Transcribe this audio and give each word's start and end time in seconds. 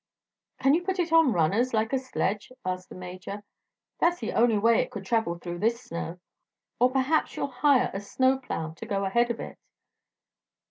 "Can 0.59 0.73
you 0.73 0.81
put 0.81 0.97
it 0.97 1.13
on 1.13 1.31
runners, 1.31 1.75
like 1.75 1.93
a 1.93 1.99
sledge?" 1.99 2.51
asked 2.65 2.89
the 2.89 2.95
Major. 2.95 3.43
"That's 3.99 4.19
the 4.19 4.31
only 4.33 4.57
way 4.57 4.79
it 4.79 4.89
could 4.89 5.05
travel 5.05 5.37
through 5.37 5.59
this 5.59 5.79
snow. 5.83 6.19
Or 6.79 6.89
perhaps 6.89 7.35
you'll 7.35 7.51
hire 7.51 7.91
a 7.93 7.99
snowplow 8.01 8.73
to 8.77 8.85
go 8.87 9.05
ahead 9.05 9.29
of 9.29 9.39
it." 9.39 9.59